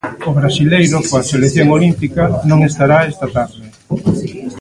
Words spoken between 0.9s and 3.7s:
coa selección olímpica, non estará esta tarde.